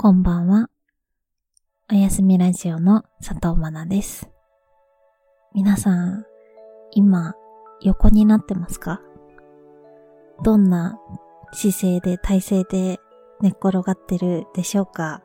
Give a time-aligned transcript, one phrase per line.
[0.00, 0.70] こんばんは。
[1.90, 4.30] おやすみラジオの佐藤まなです。
[5.52, 6.24] 皆さん、
[6.92, 7.34] 今、
[7.80, 9.00] 横になってますか？
[10.44, 11.00] どんな
[11.52, 13.00] 姿勢で体勢で
[13.40, 15.24] 寝っ転がってるでしょうか？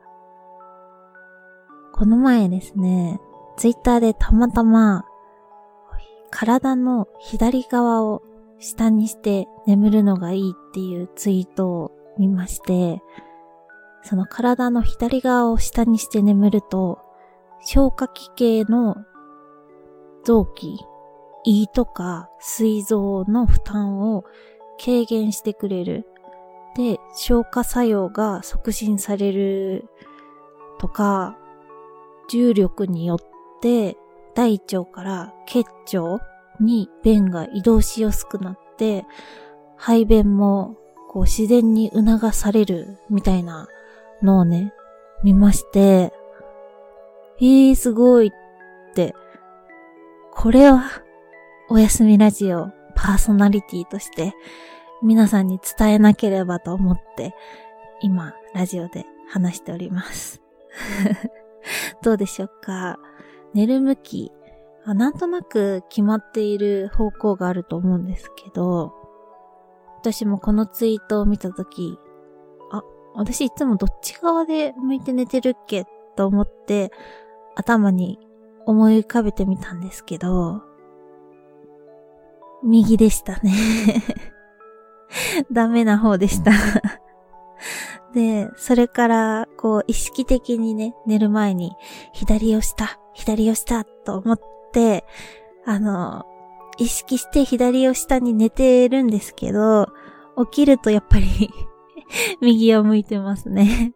[1.92, 3.20] この前ですね、
[3.56, 5.04] ツイッターでたまたま、
[6.32, 8.22] 体の左側を
[8.58, 13.00] 下にして眠るのがいいっていうツイートを見まして、
[14.04, 17.00] その体の左側を下にして眠ると、
[17.60, 18.96] 消化器系の
[20.24, 20.78] 臓器、
[21.44, 24.24] 胃とか膵臓の負担を
[24.82, 26.06] 軽減してくれる。
[26.76, 29.86] で、消化作用が促進される
[30.78, 31.38] とか、
[32.30, 33.18] 重力によっ
[33.62, 33.96] て
[34.34, 36.22] 大腸から結腸
[36.60, 39.06] に便が移動しやすくなって、
[39.76, 40.76] 排便も
[41.08, 43.68] こう自然に促されるみたいな
[44.24, 44.72] のをね、
[45.22, 46.12] 見まして、
[47.38, 49.14] えー、すごいって、
[50.32, 50.84] これは、
[51.68, 54.34] おやすみラジオパーソナリティとして、
[55.02, 57.34] 皆さんに伝えなければと思って、
[58.00, 60.42] 今、ラジオで話しております。
[62.02, 62.98] どうでしょうか？
[63.54, 64.32] 寝る向き
[64.86, 68.92] あ、なんとなく決まっている方向があると思うんですけど、
[69.96, 71.98] 私もこのツイートを見たとき、
[73.14, 76.90] 私いつもどっち側で向いて寝てるっけと思って
[77.54, 78.18] 頭に
[78.66, 80.62] 思い浮かべてみたんですけど、
[82.62, 83.52] 右でしたね。
[85.52, 86.52] ダメな方でした。
[88.14, 91.76] で、それから、こう、意識的にね、寝る前に、
[92.12, 94.40] 左をした、左をした、と思っ
[94.72, 95.04] て、
[95.66, 96.24] あの、
[96.78, 99.88] 意識して左を下に寝てるんですけど、
[100.46, 101.50] 起きるとやっぱり
[102.40, 103.92] 右を向いてますね。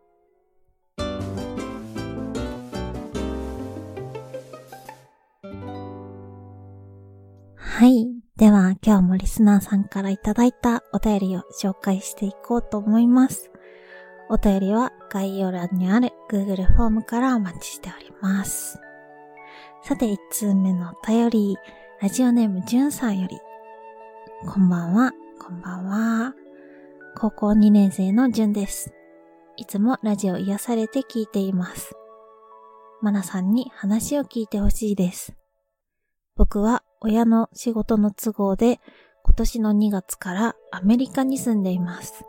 [7.56, 8.08] はい。
[8.36, 13.50] では、今日もリスナーさんからいただいたお便りを紹介していこうと思います。
[14.28, 18.80] お便りは概要欄にある Google フォームからお待ちしております。
[19.82, 21.56] さて、1通目のお便り、
[22.00, 23.38] ラジオネームじゅんさんより。
[24.46, 26.47] こんばんは、こんばんは。
[27.20, 28.94] 高校2年生のじゅんです。
[29.56, 31.96] いつもラジオ癒されて聞いています。
[33.02, 35.34] まなさんに話を聞いてほしいです。
[36.36, 38.78] 僕は親の仕事の都合で
[39.24, 42.24] 今年の2月からアメリカに住んでいます。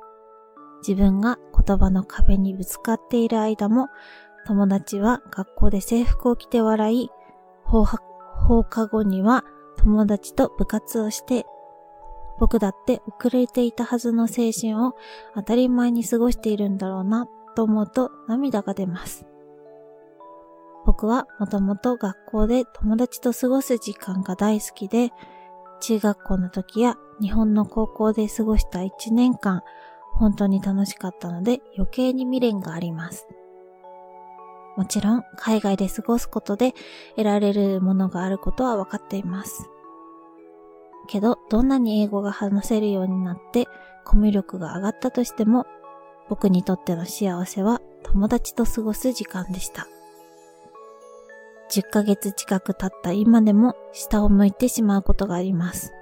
[0.82, 3.90] 自分が言葉の壁にぶつかっている間も
[4.48, 7.10] 友達は学校で制服を着て笑い、
[7.64, 8.02] 放課
[8.40, 9.44] 放課後には
[9.78, 11.46] 友達と部活をして
[12.40, 14.96] 僕だって遅れていたはずの青春を
[15.36, 19.26] 当たり前に過ごしているんだろうなと思うと涙が出ます。
[20.86, 25.12] 僕はもともと学校で友達と過ごす時間が大好きで、
[25.82, 29.62] 中学校の時や日本の高校で過ごした1年間、
[30.14, 33.28] 本当に楽しかったので余計に未練があります。
[34.78, 36.74] もちろん海外で過ごすことで
[37.16, 39.70] 得られるものがあることは分かっています。
[41.10, 43.68] けど、どんなに英語が話せるようになって、
[44.06, 45.66] コミュ力が上がったとしても、
[46.30, 49.88] 僕にとっての幸せは友達と過ごす時間でした。
[51.72, 55.94] 10ヶ月近く経った今でも下を向いてしまうことがあります。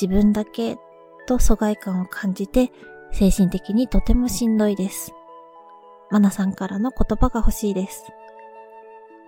[0.00, 0.78] 自分だけ
[1.26, 2.70] と疎外感を感じて、
[3.12, 5.12] 精神的にとてもしんどいです。
[6.10, 8.04] マナさんからの言葉が欲しいです。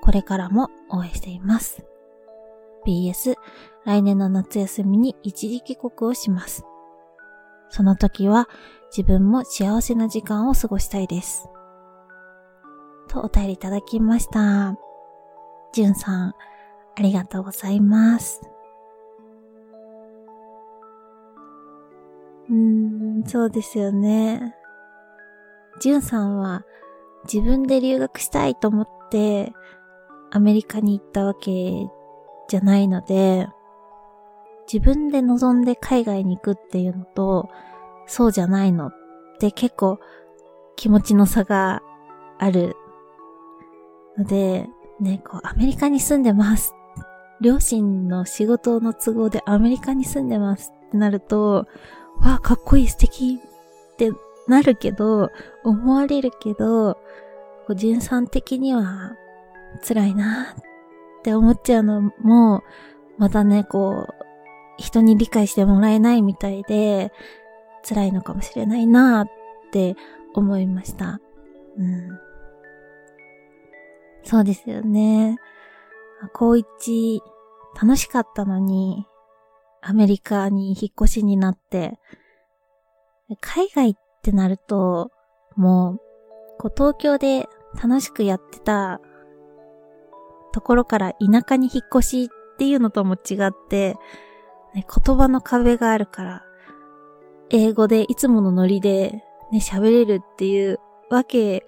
[0.03, 1.85] これからも応援しています。
[2.87, 3.37] PS、
[3.85, 6.65] 来年の夏休みに一時帰国をします。
[7.69, 8.49] その時は
[8.97, 11.49] 自分も幸せな時間を過ごしたいです。
[13.09, 14.77] とお便りいただきました。
[15.73, 16.35] じゅんさん、
[16.95, 18.43] ありがとうございます。
[22.51, 24.55] うーん、そうですよね。
[25.81, 26.65] じゅんさんは
[27.25, 29.53] 自分で留学したいと思って
[30.31, 31.89] アメリカに行ったわけ
[32.49, 33.49] じゃないので、
[34.71, 37.49] 自分で望んで海外に行くっていうのと、
[38.07, 38.93] そうじゃないのっ
[39.39, 39.99] て結構
[40.77, 41.83] 気持ちの差が
[42.39, 42.77] ある
[44.19, 44.69] ので、
[45.01, 46.75] ね、こうアメリカに住んでます。
[47.41, 51.67] 両親の仕事の都合でアメリカに住んでますってなると、
[52.21, 53.41] わあ、かっこいい素敵
[53.95, 54.13] って
[54.47, 55.31] なるけど、
[55.65, 57.01] 思われるけど、こ
[57.71, 59.17] う、純さん的には
[59.87, 62.63] 辛いなって思っちゃうのも、
[63.19, 64.22] またね、こう、
[64.79, 67.13] 人に理解してもらえないみたいで、
[67.89, 69.29] 辛いのかもしれないなっ
[69.71, 69.97] て
[70.35, 71.21] 思いました。
[71.77, 72.19] うん。
[74.25, 75.39] そうですよね。
[76.33, 77.23] 高一、
[77.81, 79.07] 楽しかったのに、
[79.81, 81.99] アメリカに引っ越しになって、
[83.41, 85.11] 海外ってなると、
[85.57, 86.01] もう、
[86.59, 87.49] こう東京で
[87.83, 89.01] 楽しくやってた
[90.53, 93.97] ところから田舎に引っ越しっていうのとも違って、
[94.75, 96.45] ね、言葉の壁があるから、
[97.51, 99.23] 英語でいつものノリで
[99.53, 100.81] ね、喋れるっていう
[101.11, 101.67] わけ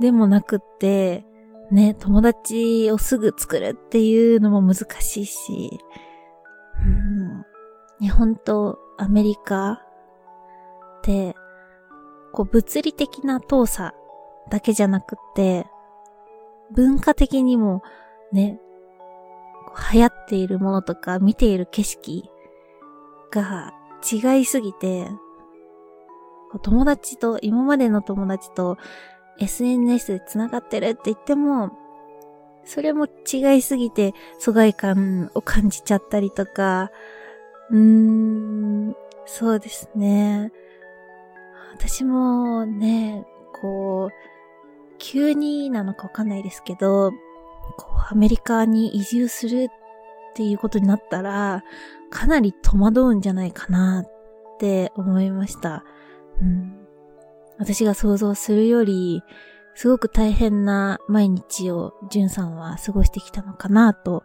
[0.00, 1.24] でもなくって、
[1.70, 5.80] ね、友達をすぐ作るっていうのも難しいし、
[6.82, 7.44] うん、
[8.00, 9.80] 日本とアメリカっ
[11.02, 11.36] て、
[12.32, 13.94] こう物理的な遠さ
[14.50, 15.66] だけじゃなくって、
[16.72, 17.82] 文化的にも
[18.32, 18.60] ね、
[19.92, 22.28] 流行っているものとか見ている景色
[23.30, 23.72] が
[24.10, 25.08] 違いすぎて、
[26.62, 28.76] 友達と、今までの友達と
[29.38, 31.70] SNS で繋がってるって言っても、
[32.64, 36.90] それも違いすぎて疎外感を感じちゃったりとか、
[37.70, 38.96] うーん、
[39.26, 40.52] そうですね。
[41.72, 43.26] 私もね、
[43.60, 44.14] こう、
[44.98, 47.12] 急になのかわかんないですけど、
[47.78, 49.70] こう、アメリカに移住する
[50.30, 51.62] っていうことになったら、
[52.10, 54.10] かなり戸惑うんじゃないかなっ
[54.58, 55.84] て思いました。
[56.40, 56.86] うん、
[57.58, 59.22] 私が想像するより、
[59.74, 64.24] すごく大変な毎日をじゅんさんは過ごしてきたのかなと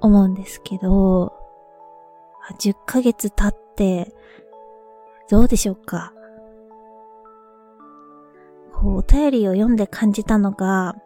[0.00, 1.32] 思うんですけど、
[2.58, 4.14] 10ヶ月経って、
[5.30, 6.12] どうでしょうか？
[8.72, 10.96] こう、お便りを読んで感じたのが、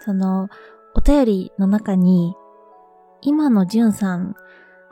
[0.00, 0.48] その、
[0.94, 2.34] お便りの中に、
[3.20, 4.34] 今のじゅんさん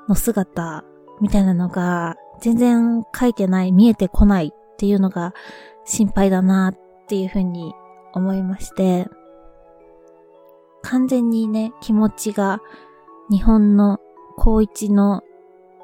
[0.09, 0.85] の姿
[1.21, 5.33] みたいなのが全然書いてない、見えてこないっていうのが
[5.85, 7.73] 心配だなっていうふうに
[8.13, 9.09] 思いまして、
[10.83, 12.61] 完全にね、気持ちが
[13.31, 13.99] 日本の
[14.37, 15.23] 高一の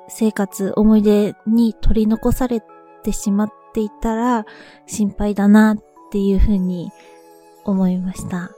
[0.09, 2.62] 生活、思い出に取り残され
[3.03, 4.44] てしまっていたら
[4.87, 5.79] 心配だなっ
[6.11, 6.91] ていうふうに
[7.65, 8.50] 思いました。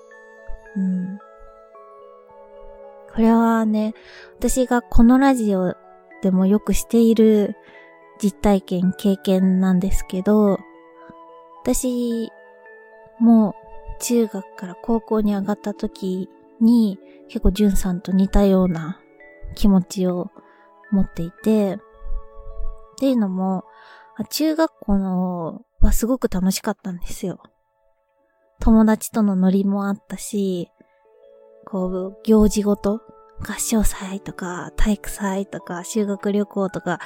[0.77, 1.19] うん。
[3.15, 3.95] これはね、
[4.39, 5.75] 私がこのラジオ
[6.23, 7.57] でもよくしている
[8.21, 10.59] 実体験、経験なんですけど、
[11.63, 12.33] 私
[13.21, 13.55] も
[14.01, 16.29] 中学から高校に上がった時
[16.61, 19.01] に結構じゅんさんと似たような
[19.55, 20.31] 気持ちを
[20.91, 21.79] 持っていて、っ
[22.99, 23.65] ていうのも、
[24.29, 27.39] 中学校のはすごく楽しかったんですよ。
[28.61, 30.71] 友達とのノリもあったし、
[31.65, 33.01] こう、行事ごと、
[33.41, 37.01] 合唱祭とか、体育祭とか、修学旅行とか、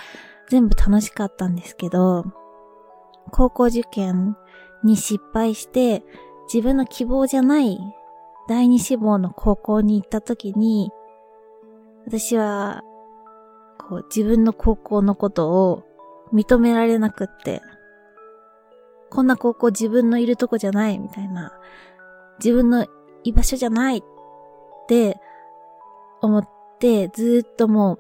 [0.49, 2.25] 全部楽しかったんですけど、
[3.31, 4.37] 高校受験
[4.82, 6.02] に失敗して、
[6.52, 7.78] 自分の希望じゃない
[8.49, 10.90] 第二志望の高校に行った時に、
[12.06, 12.82] 私は、
[13.78, 15.84] こう自分の高校のことを
[16.32, 17.61] 認められなくって、
[19.11, 21.52] こんな高校自分のいるとこじゃないみたいな、
[22.38, 22.87] 自分の
[23.25, 24.02] 居場所じゃないっ
[24.88, 25.20] って
[26.23, 26.49] 思っ
[26.79, 27.99] て、ずっとも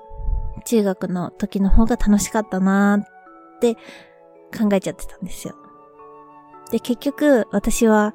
[0.56, 3.74] う中学の時の方が楽しかったなーって
[4.56, 5.54] 考えちゃってたんですよ。
[6.70, 8.14] で、結局私は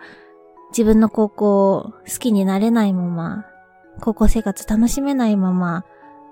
[0.71, 3.45] 自分の高校を好きになれないまま、
[4.01, 5.85] 高校生活楽しめないまま、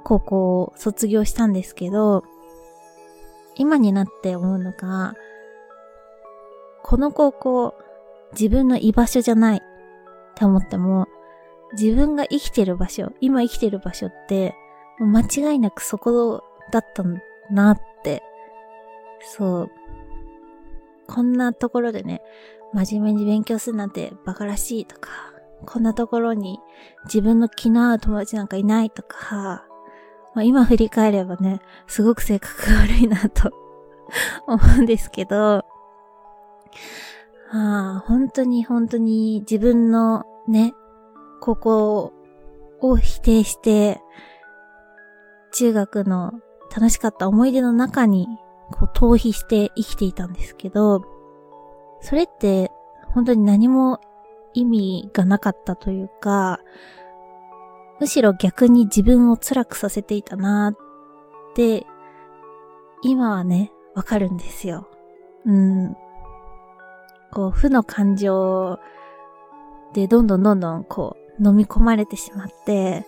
[0.03, 2.24] 高校を卒業したんですけど、
[3.55, 5.13] 今になって思うのが、
[6.81, 7.75] この高校、
[8.31, 9.62] 自分の居場所じゃないっ
[10.36, 11.07] て思っても、
[11.73, 14.55] 自分が生きてる場所、今生きてる場所って、
[14.99, 18.23] もう間違いなくそこだったんなって、
[19.21, 19.71] そう。
[21.07, 22.21] こんなところでね、
[22.73, 25.09] 真面目に勉強するなんて馬鹿らしいとか、
[25.65, 26.59] こんなところに
[27.05, 29.65] 自分の気の合う友達なんかいないとか、
[30.33, 33.51] まあ、今振り返ればね、すごく性格が悪いなと
[34.47, 35.65] 思うんですけど、あ
[37.53, 40.73] あ、本当に本当に自分のね、
[41.41, 42.13] ここ
[42.79, 44.00] を否定して、
[45.51, 46.33] 中学の
[46.74, 48.27] 楽しかった思い出の中に、
[48.71, 51.01] こう、逃避して生きていたんですけど、
[52.00, 52.71] それって、
[53.13, 54.00] 本当に何も
[54.53, 56.60] 意味がなかったというか、
[58.00, 60.75] むしろ逆に自分を辛くさせていたなっ
[61.55, 61.86] て、
[63.03, 64.88] 今はね、わかるんですよ。
[65.45, 65.95] うん。
[67.33, 68.79] こう、負の感情
[69.93, 73.05] でどんどんどんどんこう、飲み込まれてしまって、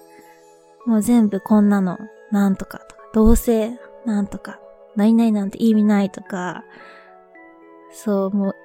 [0.86, 1.98] もう全部こんなの、
[2.32, 4.60] なんとかとか、どうせ、なんとか、
[4.96, 6.64] ないないなんて意味ないとか、
[7.92, 8.56] そう、もう、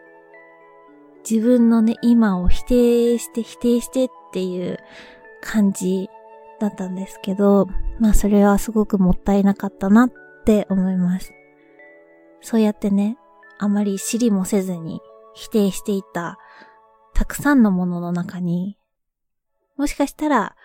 [1.28, 4.78] 自分のね、今を否定して否定してっていう
[5.42, 6.08] 感じ
[6.58, 7.66] だったんですけど、
[8.00, 10.12] まあそれはすごくもったいなかったなっ
[10.44, 11.32] て思います。
[12.40, 13.18] そうやってね、
[13.58, 15.00] あまり知りもせずに
[15.34, 16.38] 否定していた
[17.14, 18.78] たくさんのものの中に、
[19.78, 20.56] もしかしたら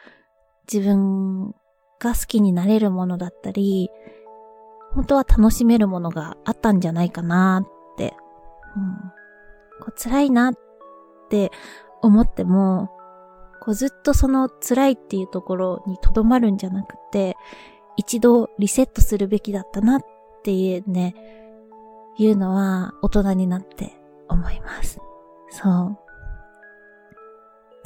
[0.71, 1.51] 自分
[1.99, 3.89] が好きになれるものだったり、
[4.93, 8.13] 本当は楽しめるものがあったんじゃないかなって、
[8.75, 8.93] うん、
[9.81, 10.55] こう辛いなっ
[11.29, 11.51] て
[12.01, 12.89] 思っても、
[13.61, 17.35] こうずっとその辛いっていうところにとどまるんじゃなくて、
[17.95, 20.01] 一度リセットするべきだったなっ
[20.43, 21.15] ていうね、
[22.17, 23.93] いうのは大人になって
[24.27, 24.99] 思います。
[25.49, 26.02] そう。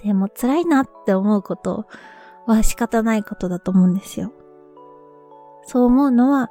[0.08, 1.86] でも辛いなって思うこと
[2.46, 4.32] は仕方ないことだと思うんですよ。
[5.64, 6.50] そう思うのは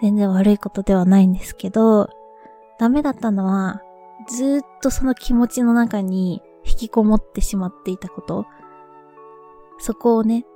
[0.00, 2.08] 全然悪いことではないんですけど、
[2.78, 3.82] ダメだったのは
[4.28, 8.46] ずっとその気持ちの中に引きこもってしまっていたこと。
[9.78, 10.46] そこをね、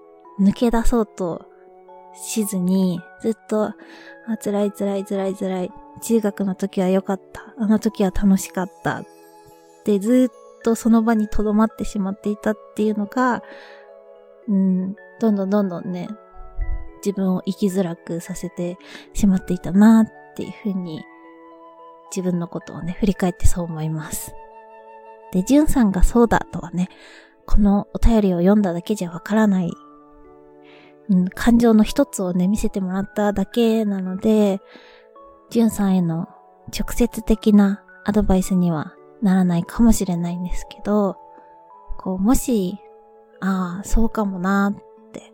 [0.41, 1.47] 抜け出そうと
[2.15, 3.73] しずに、ずっと、
[4.41, 5.73] 辛い辛い辛い辛い。
[6.01, 7.55] 中学の時は良かった。
[7.59, 8.99] あの時は楽しかった。
[8.99, 9.05] っ
[9.85, 13.45] てずっとその場に留まってしまっていたっていうのが、
[14.49, 16.09] うん、どんどんどんどんね、
[17.05, 18.77] 自分を生きづらくさせて
[19.13, 21.05] しまっていたなっていうふうに
[22.11, 24.35] 自分のことをね、振り返ってそう思います。
[25.33, 26.89] で、じゅんさんがそうだとはね、
[27.47, 29.71] このお便りを読んだだけじゃわからない、
[31.11, 34.61] うん、感情の一つをね、見せてもらっただけなので、
[35.49, 36.29] じゅんさんへの
[36.77, 38.95] 直接的なアドバイスには
[39.27, 41.17] ならないかもしれないんですけど、
[41.99, 42.79] こう、もし、
[43.41, 45.33] ああ、そうかもなって、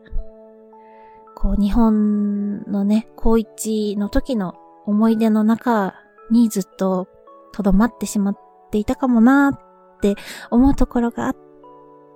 [1.36, 4.54] こう、日本のね、高一の時の
[4.86, 5.94] 思い出の中
[6.30, 7.06] にずっと
[7.52, 8.38] 留まってしまっ
[8.70, 10.14] ていたかもなって
[10.50, 11.36] 思うところがあっ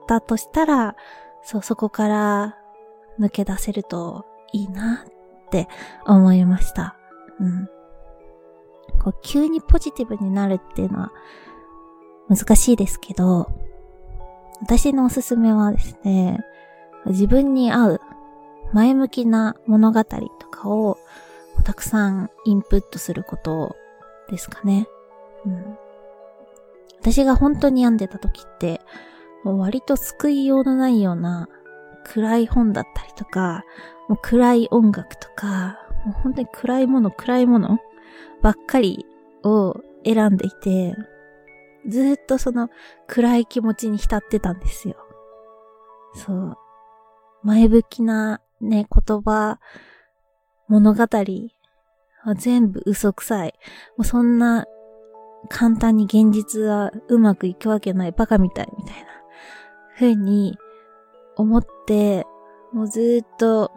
[0.08, 0.96] たとしたら、
[1.42, 2.56] そう、そこから
[3.20, 5.68] 抜け出せるといいなって
[6.06, 6.96] 思いました。
[7.38, 7.68] うん。
[9.04, 11.12] こう、急にポジティブになるっていうのは
[12.28, 13.50] 難しいですけど、
[14.60, 16.44] 私のおすすめはですね、
[17.06, 18.00] 自分に合う
[18.72, 20.98] 前向きな物語とかを
[21.64, 23.76] たくさんインプットすること
[24.30, 24.86] ですかね。
[25.44, 25.78] うん。
[27.00, 28.80] 私が本当に病んでた時って、
[29.44, 31.48] もう割と救いようのないような
[32.04, 33.64] 暗い本だったりとか、
[34.08, 37.78] もう暗い音楽とか、もう本当に暗いもの暗いもの
[38.42, 39.06] ばっかり
[39.44, 40.94] を選んでいて、
[41.88, 42.68] ずっとその
[43.06, 44.96] 暗い気持ちに浸ってたんですよ。
[46.14, 46.56] そう。
[47.42, 49.60] 前向きなね、言葉、
[50.68, 51.06] 物語
[52.36, 53.54] 全部嘘くさい。
[53.96, 54.66] もうそんな
[55.48, 59.06] 簡単に現実はうまくいくわけないバカみたいみたいな
[59.94, 60.58] 風に
[61.36, 62.26] 思って、
[62.72, 63.70] もうずっと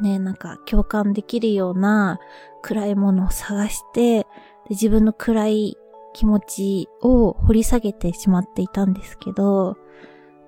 [0.00, 2.18] ね、なんか共感できるような
[2.62, 4.26] 暗いものを探して、で
[4.70, 5.76] 自分の暗い
[6.12, 9.76] 気持ちを掘り下げてしまっていたんですけど、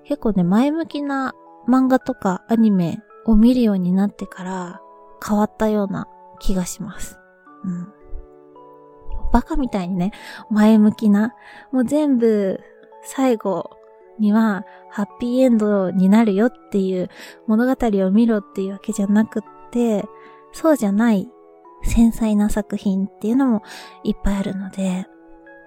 [0.03, 1.33] 結構ね、前向きな
[1.67, 4.81] 漫画とかアニメを見るようになってから
[5.25, 6.07] 変わったような
[6.39, 7.19] 気がします。
[7.63, 7.87] うん。
[9.31, 10.11] バカみたいにね、
[10.49, 11.33] 前向きな、
[11.71, 12.59] もう全部
[13.03, 13.69] 最後
[14.19, 17.09] にはハッピーエンドになるよっていう
[17.47, 17.75] 物語
[18.05, 20.05] を見ろっていうわけじゃなくって、
[20.51, 21.29] そうじゃない
[21.83, 23.63] 繊細な作品っていうのも
[24.03, 25.07] いっぱいあるので、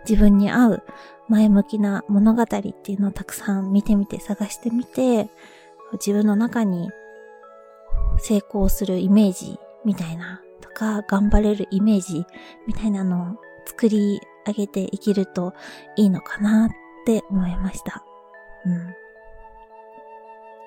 [0.09, 0.83] 自分に合う
[1.29, 2.61] 前向きな物語って
[2.93, 5.31] いうのをたくさん見てみて探してみて、
[5.93, 6.91] 自分の中に
[8.19, 12.25] 成功するイメージみたいなとか頑張れるイメージ
[12.67, 15.55] みたいなのを作り上げていけると
[15.97, 16.71] いいのかなっ
[17.07, 18.05] て思いました。
[18.67, 18.95] うん。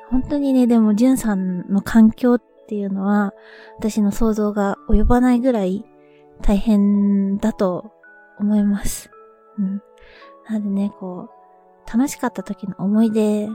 [0.09, 3.33] 本当にね、でも、じゅんさんの環境っていうのは、
[3.77, 5.83] 私の想像が及ばないぐらい
[6.41, 7.91] 大変だと
[8.39, 9.11] 思います。
[9.57, 9.81] うん。
[10.49, 13.47] なのでね、こう、楽しかった時の思い出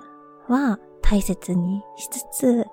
[0.49, 2.66] は大切にしつつ、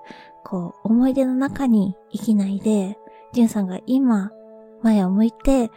[0.44, 2.98] こう、思い出の中に生きないで、
[3.32, 4.30] じゅんさんが今、
[4.82, 5.70] 前を向いて、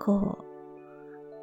[0.00, 0.44] こう、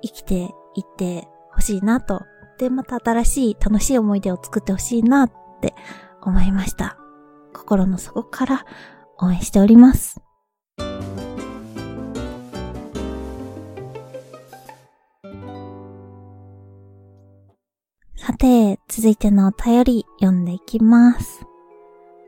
[0.02, 2.22] 生きていってほしいなと。
[2.58, 5.76] で、また新しい楽しい思い出を作ってほしいなって
[6.22, 6.98] 思いました。
[7.54, 8.66] 心の底から
[9.20, 10.22] 応援しております。
[18.42, 21.46] さて、続いてのお便り読んでいきます。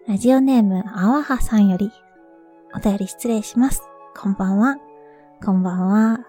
[0.07, 1.89] ラジオネーム、あわはさんより、
[2.75, 3.81] お便り失礼します。
[4.15, 4.75] こんばんは。
[5.43, 6.19] こんばんは。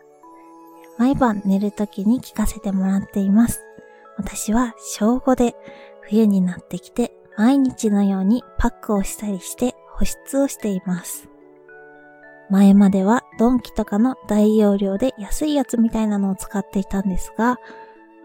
[0.97, 3.61] 毎晩寝るときに聞かせてもらっています。
[4.17, 5.55] 私は小5で
[6.00, 11.29] 冬になってきて毎日のようにパックをしたりして保湿をしています。
[12.49, 17.59] 前まではドンキとかの大容量で安いやつみたいなのを使っていたんですが、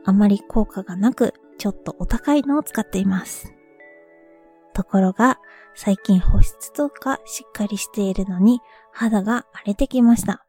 [0.06, 3.54] あまり効果がなく、ちょっとお高いのを使っています。
[4.74, 5.40] ところが、
[5.76, 8.60] 最近保湿とかしっかりしているのに
[8.92, 10.46] 肌が荒れてきました。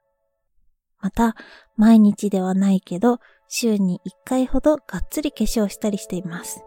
[1.01, 1.35] また、
[1.77, 6.65] 毎日ではないけど、週に1回ほどがっつり化粧したりしています。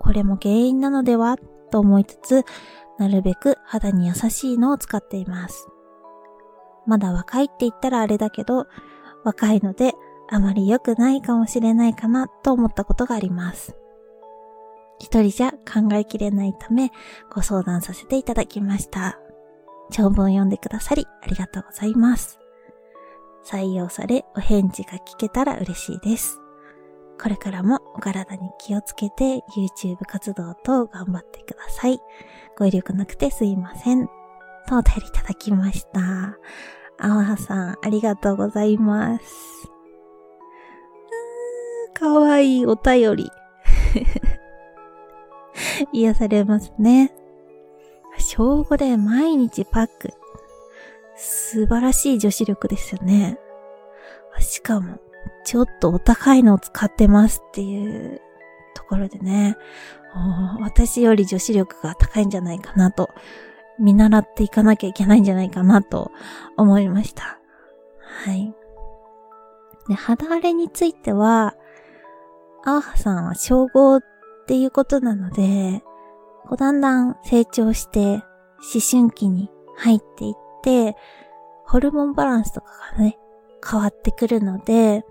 [0.00, 1.36] これも原因なのでは
[1.70, 2.44] と思いつつ、
[2.98, 5.68] なるべく肌に優しいのを使っています。
[6.86, 8.66] まだ若いって言ったらあれだけど、
[9.24, 9.94] 若いので
[10.28, 13.76] あまり良くないかもしれないかなと思ったことがあります。
[14.98, 16.92] 一人じゃ考えきれないため
[17.34, 19.18] ご相談させていただきました。
[19.90, 22.38] 長文読んでくださりありがとうございます。
[23.44, 26.38] 採用されお返事が聞けたら嬉しいです。
[27.20, 32.00] これからもお体に気をつけて YouTube 活動等頑張ってください。
[32.56, 34.06] ご威力なくてすいません。
[34.68, 36.36] とお便りいただきました。
[36.98, 39.71] あわはさん、ありがとうございます。
[42.02, 43.30] かわいいお便り。
[45.92, 47.14] 癒されますね。
[48.18, 50.10] 小5で毎日パック。
[51.14, 53.38] 素晴らしい女子力ですよね。
[54.40, 54.98] しかも、
[55.44, 58.20] ちょっとお高いのを使ってますっていう
[58.74, 59.56] ところでね、
[60.60, 63.10] 私より女子力が高いんじゃないかなと、
[63.78, 66.10] 見習っていかなきゃいけないんじゃないかなと
[66.56, 67.38] 思いました。
[68.24, 68.52] はい。
[69.86, 71.54] で、肌荒れについては、
[72.64, 74.00] アーハさんは称号っ
[74.46, 75.82] ていうことなので、
[76.44, 78.22] こうだんだん成長して思
[78.90, 80.96] 春期に入っていって、
[81.64, 83.18] ホルモンバランスとかがね、
[83.68, 85.04] 変わってくるので、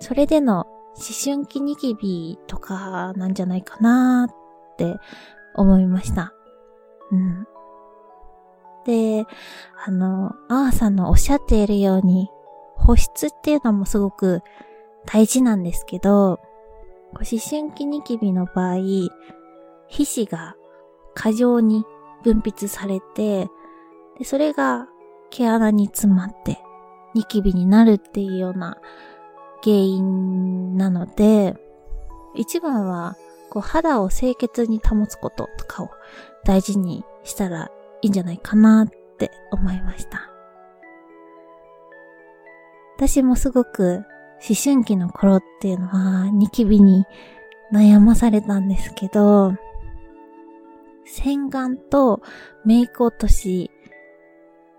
[0.00, 0.66] それでの
[0.96, 4.96] 思春期ニキビとかなんじゃないかなって
[5.54, 6.32] 思いました。
[7.10, 7.46] うん。
[8.84, 9.26] で、
[9.84, 12.30] あの、アーさんのおっしゃっているように、
[12.76, 14.42] 保湿っていうのもすごく
[15.06, 16.40] 大事なんですけど、
[17.18, 18.76] 思春期ニキビの場合、
[19.88, 20.56] 皮脂が
[21.14, 21.84] 過剰に
[22.22, 23.48] 分泌されて、
[24.18, 24.88] でそれが
[25.30, 26.58] 毛穴に詰まって
[27.14, 28.78] ニキビになるっていうような
[29.62, 31.54] 原因なので、
[32.34, 33.16] 一番は
[33.50, 35.90] こう肌を清潔に保つこととかを
[36.44, 37.70] 大事にしたら
[38.02, 40.30] いいんじゃないかなって思いました。
[42.96, 44.04] 私もすごく
[44.44, 47.04] 思春期の頃っていうのはニキビに
[47.72, 49.54] 悩まされたんですけど、
[51.06, 52.20] 洗顔と
[52.64, 53.70] メイク落とし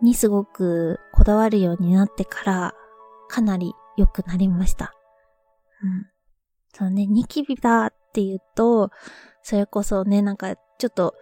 [0.01, 2.73] にすごくこだわるようになってから
[3.29, 4.93] かなり良くなりました。
[5.83, 6.07] うん。
[6.73, 8.91] そうね、ニキビだって言うと、
[9.41, 11.15] それこそね、なんかちょっと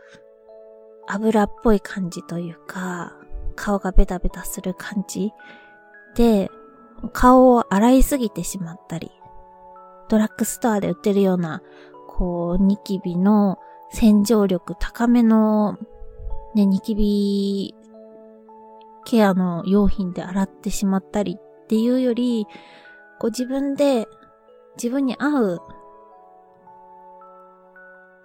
[1.07, 3.13] 油っぽい感じというか、
[3.55, 5.31] 顔がベタベタする感じ
[6.15, 6.49] で、
[7.07, 9.11] 顔を洗いすぎてしまったり、
[10.09, 11.61] ドラッグストアで売ってるような、
[12.07, 13.57] こう、ニキビの
[13.91, 15.77] 洗浄力高めの、
[16.53, 17.75] ね、ニキビ
[19.05, 22.47] ケアの用品で洗ってしまったりっていうより、
[23.19, 24.07] こう自分で
[24.75, 25.61] 自分に合う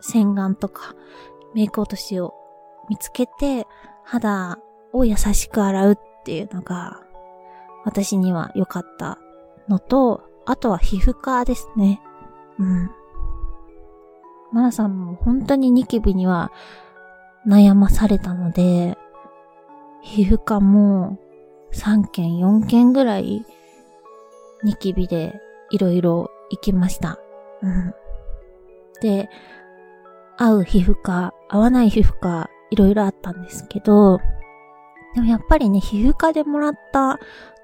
[0.00, 0.94] 洗顔とか
[1.54, 2.34] メイク落としを
[2.88, 3.66] 見つけて
[4.04, 4.58] 肌
[4.92, 7.00] を優しく洗うっていうのが
[7.84, 9.18] 私には良かった
[9.68, 12.00] のと、あとは皮膚科ですね。
[12.58, 12.90] うん。
[14.52, 16.50] マナさんも本当にニキビには
[17.46, 18.98] 悩まされたので、
[20.02, 21.18] 皮膚科も
[21.72, 23.44] 3件4件ぐらい
[24.64, 25.40] ニキビで
[25.70, 27.18] いろいろ行きました。
[27.62, 27.94] うん。
[29.00, 29.28] で、
[30.36, 34.20] 合う皮膚科、合わない皮膚科、いろいろあったんですけど、
[35.14, 37.18] でもやっぱりね、皮膚科でもらった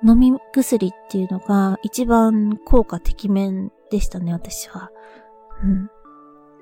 [0.05, 4.91] 飲み薬っていうのが一番効果てきめんでしたね、私は。
[5.63, 5.91] うん。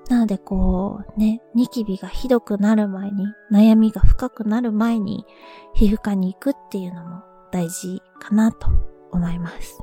[0.08, 5.24] なのでこう、ね、ニキビがひどくなる前に、悩みが深くなる前に、
[5.74, 8.68] 皮膚科に行くっていうのも大事かなと
[9.10, 9.78] 思います。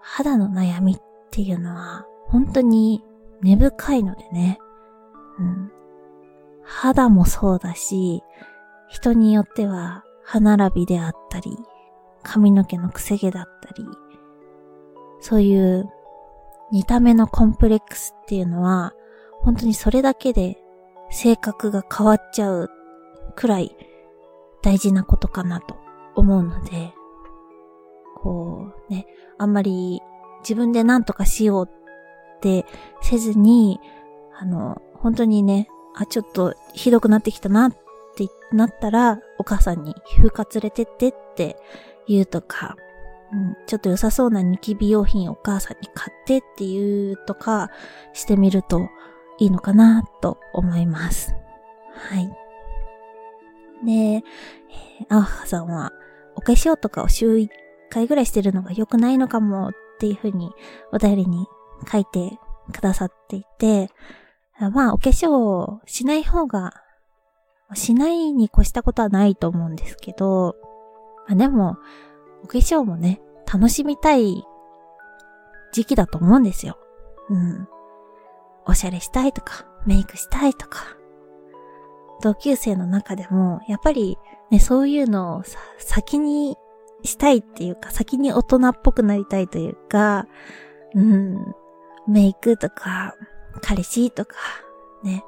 [0.00, 3.04] 肌の悩みっていうのは、本当に
[3.42, 4.58] 根深いのでね。
[5.38, 5.72] うん。
[6.62, 8.22] 肌もそうだし、
[8.90, 11.56] 人によっては歯並びであったり、
[12.22, 13.84] 髪の毛のくせ毛だったり、
[15.20, 15.88] そういう
[16.72, 18.92] 見た目のコンプレックスっていうのは、
[19.40, 20.58] 本当にそれだけで
[21.10, 22.70] 性格が変わっちゃう
[23.36, 23.76] くらい
[24.60, 25.76] 大事なことかなと
[26.16, 26.92] 思うので、
[28.16, 29.06] こうね、
[29.38, 30.00] あんまり
[30.40, 32.66] 自分で何とかしようって
[33.02, 33.80] せずに、
[34.36, 37.72] あの、本当にね、あ、ちょっとひどくなってきたなっ
[38.52, 41.56] なったら、お母さんに皮膚科連れてってって
[42.06, 42.76] 言うとか、
[43.32, 47.70] うん、ちょっと良さそうなニキビ用品お母さんに買ってっていうとか
[48.12, 48.88] してみると
[49.38, 51.34] いいのかなと思います。
[51.92, 52.30] はい。
[53.84, 54.22] で、え、
[55.08, 55.92] アオハさんは
[56.34, 57.48] お化粧とかを週1
[57.88, 60.50] 回ぐらいしてるのが良くないのかもっていうふうに
[60.92, 61.46] お便りに
[61.90, 62.38] 書いて
[62.72, 63.90] くださっていて、
[64.58, 66.74] まあお化粧しない方が、
[67.74, 70.56] しないに越したことはないと思うんですけど、
[71.28, 71.76] まあ、でも、
[72.44, 73.20] お化粧もね、
[73.52, 74.44] 楽しみたい
[75.72, 76.78] 時期だと思うんですよ。
[77.28, 77.68] うん。
[78.66, 80.96] おしゃれしたいとか、メイクしたいとか。
[82.22, 84.18] 同級生の中でも、やっぱり
[84.50, 86.56] ね、そういうのをさ、先に
[87.02, 90.26] したいっていうか、先に大人っぽくなりたいというか、
[90.94, 91.54] うん、
[92.08, 93.14] メイクとか、
[93.62, 94.36] 彼氏とか、
[95.02, 95.24] ね。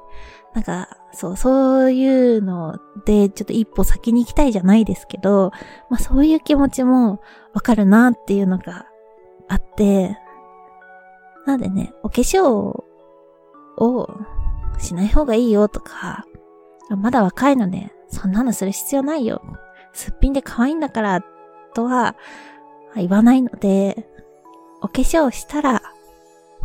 [0.53, 5.51] なんか、そう、そういうので、ちょっと一歩先に行きたいじゃないですけど、
[5.89, 7.21] まあそういう気持ちも
[7.53, 8.85] わかるなっていうのが
[9.47, 10.17] あって、
[11.45, 12.83] なんでね、お化粧
[13.77, 14.09] を
[14.79, 16.25] しない方がいいよとか、
[16.89, 19.41] まだ若いので、そんなのする必要ないよ。
[19.93, 21.23] すっぴんで可愛いんだから、
[21.73, 22.15] とは
[22.95, 24.07] 言わないので、
[24.81, 25.81] お化粧したら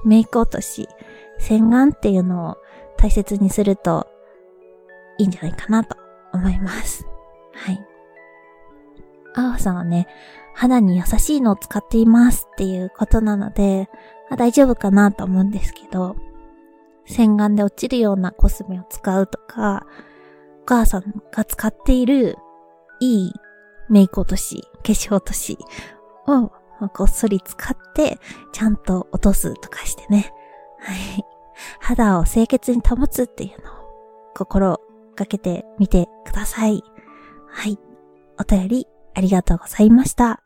[0.05, 0.89] メイク落とし、
[1.39, 2.57] 洗顔っていうのを
[2.99, 4.07] 大切にすると
[5.19, 5.97] いいんじゃないかなと
[6.33, 7.07] 思います。
[7.55, 7.81] はい。
[9.35, 10.07] あわさんはね、
[10.55, 13.89] 肌に優しいのを使っていますっていうことなので、
[14.29, 16.17] まあ、大丈夫かなと思うんですけど、
[17.07, 19.87] 洗顔で落ちるようなコスメを使うとか、
[20.63, 22.37] お母さんが使っている
[23.01, 23.33] いい
[23.89, 25.57] メイク落とし、化粧落とし
[26.27, 26.51] を
[26.93, 28.19] こっそり使って、
[28.53, 30.33] ちゃんと落とすとかしてね。
[30.81, 31.38] はい。
[31.81, 34.81] 肌を清潔に保つっていうのを心
[35.17, 36.83] がけてみてください。
[37.49, 37.79] はい。
[38.39, 40.43] お便りありがとうございました。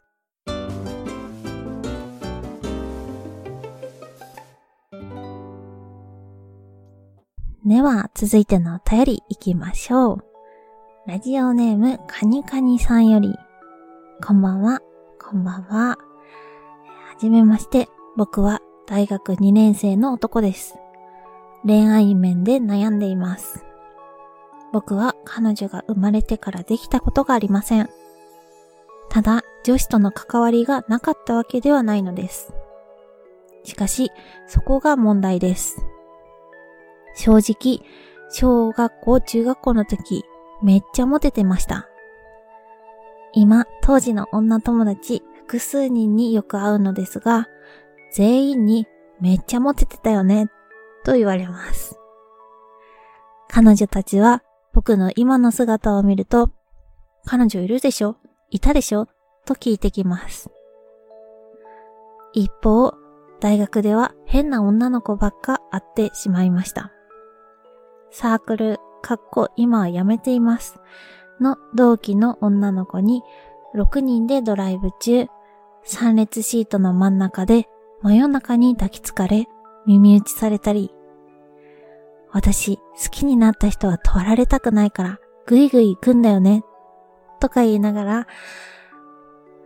[7.64, 10.24] では、続いてのお便り行きましょう。
[11.06, 13.34] ラジオネーム、カニカニさんより、
[14.24, 14.80] こんばんは、
[15.20, 15.90] こんばんは。
[15.90, 15.98] は
[17.20, 20.74] じめまして、僕は大学2年生の男です。
[21.64, 23.64] 恋愛面で悩んでいます。
[24.72, 27.88] 僕は彼女が生まれてからできたことがありません。
[29.10, 32.52] ただ、女子との関わりがなかったわけではないのです。
[33.64, 34.10] しかし、
[34.46, 35.84] そこが問題です。
[37.14, 37.86] 正直、
[38.30, 40.24] 小学校、中学校の時、
[40.62, 41.88] めっちゃモテてました。
[43.34, 47.48] 今、当時の女友達複数人によく会うのですが、
[48.12, 48.86] 全員に
[49.20, 50.48] めっちゃモテてたよね、
[51.04, 51.98] と言われます。
[53.48, 56.50] 彼女たちは僕の今の姿を見ると、
[57.24, 58.16] 彼女いるでしょ？
[58.50, 59.08] いたでしょ？
[59.44, 60.50] と聞いてきます。
[62.32, 62.94] 一方、
[63.40, 66.92] 大学では変な女の子ばっか会ってしまいました。
[68.10, 70.78] サークル、かっこ今はやめています。
[71.40, 73.22] の同期の女の子に
[73.74, 75.26] 6人でドライブ中、
[75.86, 77.68] 3列シートの真ん中で
[78.00, 79.48] 真夜中に抱きつかれ、
[79.86, 80.92] 耳打ちされたり、
[82.30, 86.64] 私、好きになった人は問られたくないから、ぐいぐい行くんだよね、
[87.40, 88.26] とか言いながら、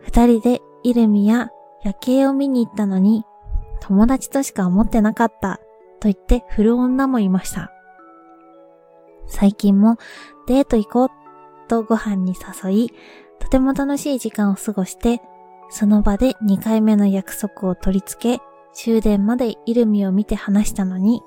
[0.00, 1.50] 二人でイルミや
[1.85, 3.24] 夜景を見に行ったのに、
[3.81, 5.59] 友達としか思ってなかった、
[6.00, 7.72] と言って振る女もいました。
[9.26, 9.96] 最近も
[10.46, 11.09] デート行こう
[11.68, 12.90] とご飯に誘い、
[13.38, 15.20] とても楽しい時間を過ごして、
[15.68, 18.42] その場で2回目の約束を取り付け、
[18.77, 21.23] 終電までイルミを見て話したのに、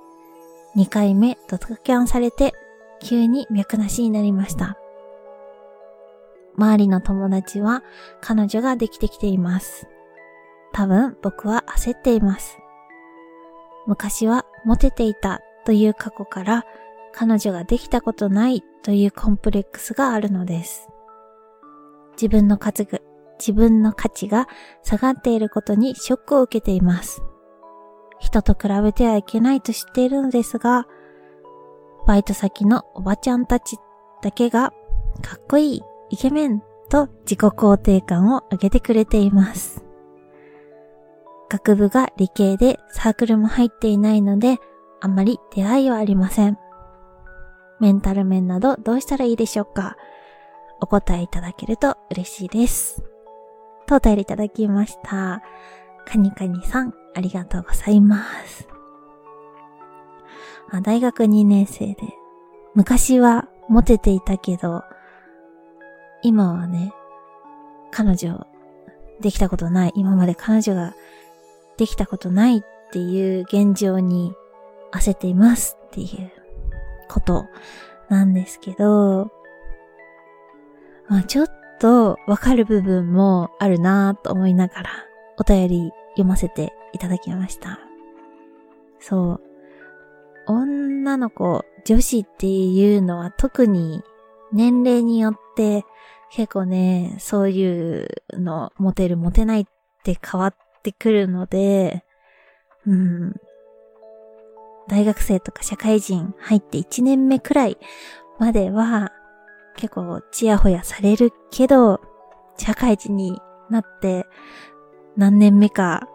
[0.75, 2.53] 2回目ドタキャンされて、
[3.01, 4.77] 急に脈なしになりました。
[6.55, 7.83] 周りの友達は
[8.21, 9.87] 彼女ができてきています。
[10.73, 12.59] 多分僕は焦っています。
[13.87, 16.65] 昔はモテていたという過去から
[17.13, 20.87] 彼女ができたことないというコンプレックスがあるのです。
[22.11, 22.99] 自分の価値が、
[23.39, 24.47] 自分の価値が
[24.83, 27.23] 下がっていることにショックを受けています。
[28.19, 30.87] 人と比べてはいけないと知っているのですが、
[32.05, 33.77] バイト先のおばちゃんたち
[34.21, 34.73] だけが
[35.21, 39.83] かっこいい、イケメンと自己肯定感を上げてくれています。
[41.49, 44.57] 学部が理系でサークルも入っていないので、
[45.01, 46.57] あまり出会いはありません。
[47.79, 49.95] メンタル面などどうしたらいいでしょうか
[50.81, 53.03] お答えいただけると嬉しいです。
[53.87, 55.41] とお便りいただきました。
[56.05, 58.67] カニカニさん、ありがとうございます。
[60.71, 61.95] あ大学2年生で、
[62.75, 64.83] 昔はモテていたけど、
[66.21, 66.93] 今はね、
[67.91, 68.45] 彼女
[69.19, 70.93] できたことない、今まで彼女が
[71.77, 74.33] できたことないっていう現状に
[74.91, 76.31] 焦っていますっていう
[77.07, 77.45] こと
[78.09, 79.31] なんですけど、
[81.07, 81.47] まあちょっ
[81.79, 84.89] とわかる部分もあるなぁと思いながら
[85.37, 87.79] お便り読ませていただきました。
[88.99, 89.41] そう。
[90.47, 94.01] 女の子、女子っていうのは特に
[94.51, 95.85] 年齢によって
[96.31, 99.65] 結構ね、そういうの、モテるモテないっ
[100.03, 102.03] て変わってくるので、
[102.85, 103.35] うん。
[104.87, 107.77] 大学生とか社会人入って1年目くらい
[108.39, 109.11] までは、
[109.75, 112.01] 結構チヤホヤされるけど、
[112.57, 114.25] 社会人になって
[115.15, 116.07] 何年目か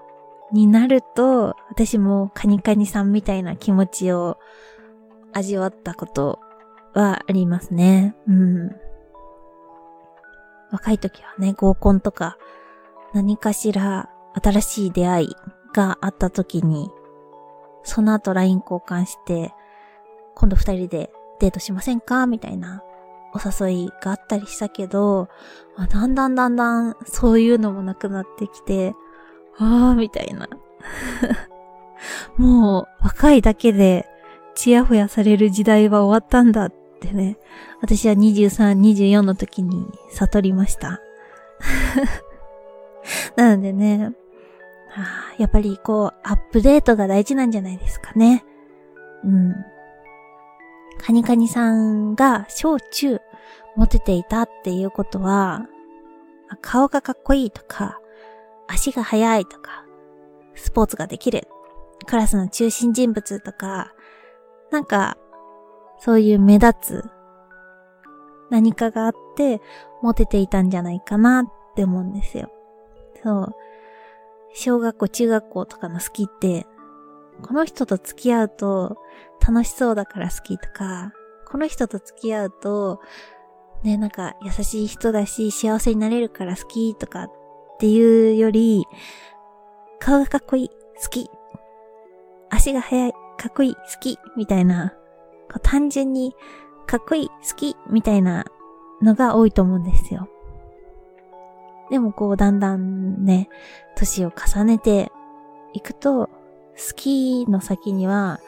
[0.54, 4.38] になると、私もカニカニさんみたいな気持ちを
[5.32, 6.38] 味わったこと
[6.94, 8.14] はありますね。
[8.28, 8.70] うん。
[10.70, 12.38] 若い時はね、合コンとか、
[13.12, 14.08] 何かしら
[14.42, 15.36] 新しい出会い
[15.74, 16.90] があった時に、
[17.82, 19.52] その後 LINE 交換して、
[20.36, 22.26] 今度二人でデートしませんか？
[22.26, 22.82] みたいな
[23.34, 25.28] お誘いがあったりしたけど、
[25.90, 28.94] だんだんだんだんそういうのもなくなってきて、
[29.58, 30.48] あーみたいな。
[32.36, 34.06] もう若いだけで
[34.54, 37.38] チヤホヤされる時代は終わったんだってね、
[37.80, 41.00] 私は23、24の時に悟りました。
[43.36, 44.12] なのでね、
[45.38, 48.44] やっぱりこう、アップデートが大事なんじゃないですかね。
[49.24, 49.54] うん。
[50.98, 53.20] カニカニさんが小中
[53.76, 55.66] モテていたっていうことは、
[56.60, 57.98] 顔がかっこいいとか、
[58.68, 59.84] 足が速いとか、
[60.54, 61.48] スポーツができる、
[62.06, 63.92] クラスの中心人物とか、
[64.70, 65.16] なんか、
[65.98, 67.10] そういう目立つ
[68.50, 69.60] 何かがあって、
[70.02, 72.50] モテていたんじゃないかなって思うんですよ。
[73.22, 73.54] そう。
[74.54, 76.66] 小学校、中学校とかの好きって、
[77.42, 78.96] この人と付き合うと
[79.44, 81.12] 楽しそうだから好きとか、
[81.46, 83.00] この人と付き合うと、
[83.82, 87.30] ね、なんか優しい人だし幸せになれるから好きとかっ
[87.84, 88.86] っていうより、
[90.00, 91.30] 顔がかっこいい、好き。
[92.48, 94.94] 足が速い、かっこいい、好き、みたいな、
[95.52, 96.34] こう単純に
[96.86, 98.46] かっこいい、好き、みたいな
[99.02, 100.30] のが多いと思うんですよ。
[101.90, 103.50] でもこうだんだんね、
[103.96, 105.12] 年を重ねて
[105.74, 108.40] いくと、好きの先には、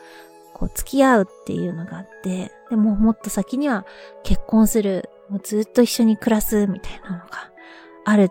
[0.55, 3.85] こう付き合うっていうのがあって、でももっと先には
[4.23, 7.53] 結婚する、もうずっと一緒に暮らすみたいなのが
[8.07, 8.31] ある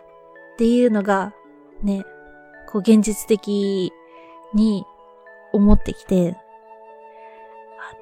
[0.55, 1.33] っていうのが、
[1.83, 2.05] ね、
[2.67, 3.91] こう現実的
[4.53, 4.85] に
[5.51, 6.37] 思ってきて、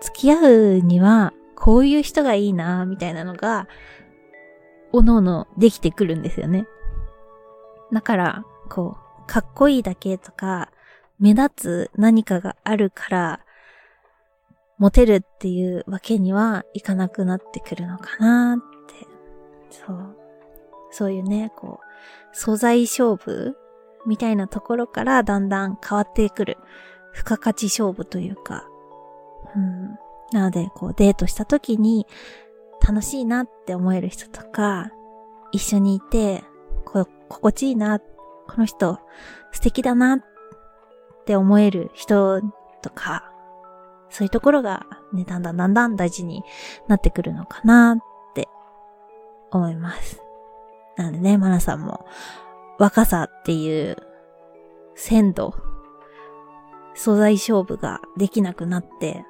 [0.02, 3.68] 付き合うにはこういう人がいいな、みたいなのが、
[4.92, 6.68] おのおのできてくるんですよね。
[7.92, 10.70] だから、こう、かっこいいだけとか、
[11.20, 13.40] 目立つ何かがあるから、
[14.78, 19.08] モテるっていうわけにはいかなくなってくるのかなって。
[19.72, 20.18] そう。
[20.92, 21.93] そういうね、こう、
[22.32, 23.56] 素材勝負
[24.06, 26.58] みたいなところからだんだん変わってくる。
[27.14, 28.68] 付加価値勝負というか。
[29.56, 29.98] うん。
[30.32, 32.08] なので、こうデートした時に
[32.86, 34.92] 楽しいなって思える人とか、
[35.52, 36.44] 一緒にいて、
[36.86, 38.06] こう、心地いいな、こ
[38.58, 39.00] の人
[39.52, 40.20] 素敵だなっ
[41.26, 42.42] て思える人
[42.82, 43.32] とか、
[44.10, 46.44] そういうところがね、だんだんだんだん大事に
[46.88, 47.98] なってくるのかなっ
[48.34, 48.48] て
[49.52, 50.23] 思います。
[50.98, 52.06] なのでね、マナさんも
[52.80, 53.98] 若さっていう
[54.96, 55.56] 鮮度、
[56.96, 59.26] 素材勝負ができなくなって、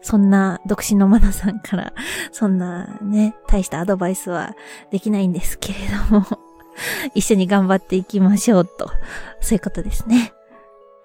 [0.00, 1.92] そんな独身のマナさんから、
[2.32, 4.54] そんなね、大したアドバイスは
[4.90, 5.78] できないんですけれ
[6.10, 6.26] ども
[7.14, 8.90] 一緒に頑張っていきましょうと、
[9.40, 10.32] そういうことですね。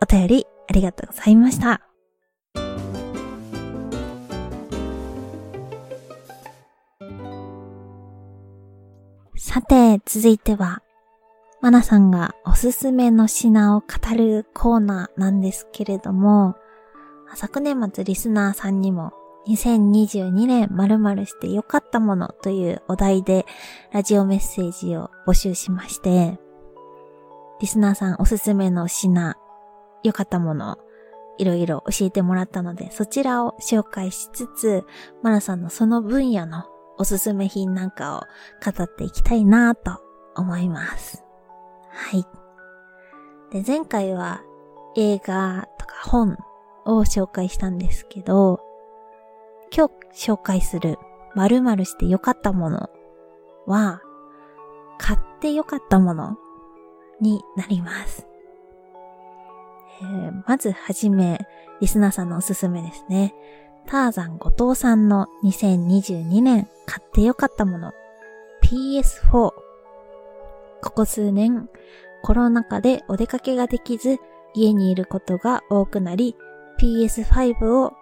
[0.01, 1.90] お便りありがとうございました。
[9.53, 10.81] さて、続いては、
[11.59, 13.85] マナさんがおすすめの品を語
[14.15, 16.55] るコーナーなんですけれども、
[17.35, 19.11] 昨年末リスナーさんにも
[19.49, 23.45] 2022年〇〇して良かったものというお題で
[23.91, 26.39] ラジオメッセージを募集しまして、
[27.59, 29.35] リスナーさんおすすめの品、
[30.01, 30.77] 良かったもの、
[31.37, 34.85] いろいろ教えてもらったので、そちらを紹介しつつ、
[35.21, 36.63] マナさんのその分野の
[37.01, 38.19] おすすめ品なんかを
[38.63, 39.99] 語っていきたいなと
[40.35, 41.23] 思います。
[41.89, 42.27] はい。
[43.51, 44.43] で、前回は
[44.95, 46.37] 映画とか本
[46.85, 48.59] を紹介したんですけど、
[49.75, 50.99] 今日紹介する
[51.33, 52.91] 〇〇して良かったもの
[53.65, 54.03] は、
[54.99, 56.37] 買って良かったもの
[57.19, 58.27] になります。
[60.01, 61.39] えー、まずはじめ、
[61.79, 63.33] リスナーさんのおすすめですね。
[63.87, 67.93] ターザン後藤さんの2022年買って良かったもの。
[68.63, 69.53] PS4 こ
[70.81, 71.69] こ数年
[72.23, 74.17] コロナ禍でお出かけができず
[74.53, 76.35] 家にいることが多くなり
[76.79, 77.93] PS5 を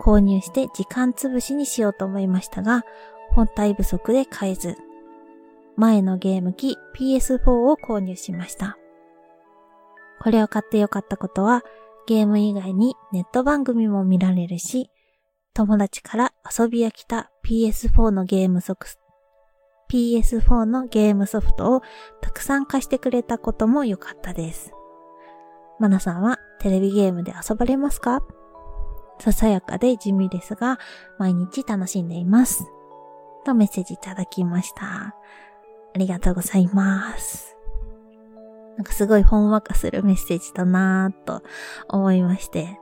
[0.00, 2.84] 購入して時間潰しにしようと思いましたが
[3.30, 4.76] 本体不足で買えず。
[5.76, 8.76] 前のゲーム機 PS4 を購入しました。
[10.20, 11.62] これを買ってよかったことは
[12.06, 14.90] ゲーム以外にネット番組も見られるし
[15.58, 19.02] 友達から遊び飽きた PS4 のゲームソフト、
[19.90, 21.82] PS4 のゲームソフトを
[22.20, 24.70] たくさん貸してくれたことも良かったです。
[25.80, 28.22] マナさんはテレビゲームで遊ばれますか？
[29.18, 30.78] ささやかで地味ですが、
[31.18, 32.62] 毎日楽しんでいます。
[33.44, 34.84] とメッセージいただきました。
[34.84, 35.14] あ
[35.96, 37.56] りがとうございます。
[38.76, 41.42] なんかすごいほんわかするメッセージだなぁと
[41.88, 42.78] 思いまして。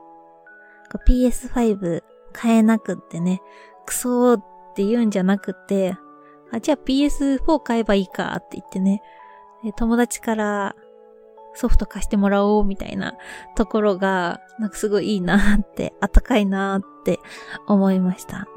[1.07, 2.03] PS5
[2.37, 3.41] 買えなくってね、
[3.87, 4.43] クソーっ
[4.75, 5.97] て言うんじゃなくて、
[6.51, 9.01] あ、じゃあ PS4 買えばいいかって言ってね、
[9.75, 10.75] 友達から
[11.55, 13.15] ソフト貸してもらおうみたいな
[13.55, 17.19] ところが、なんかすごいいいなって、あったかいなって
[17.67, 18.47] 思いました。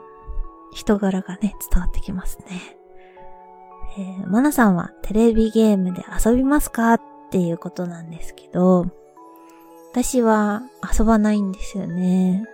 [0.73, 2.77] 人柄がね、伝わってきますね。
[3.99, 8.87] えー、マナさんはテレビゲームで遊びますかっていうことなんですけど、
[9.91, 10.63] 私は
[10.97, 12.45] 遊ばないんですよね。